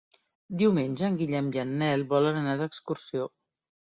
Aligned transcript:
Diumenge 0.61 1.03
en 1.09 1.19
Guillem 1.21 1.51
i 1.57 1.61
en 1.65 1.75
Nel 1.83 2.07
volen 2.15 2.41
anar 2.43 2.57
d'excursió. 2.63 3.33